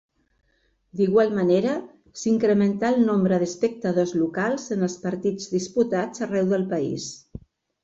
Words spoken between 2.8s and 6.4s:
el nombre d'espectadors locals en els partits disputats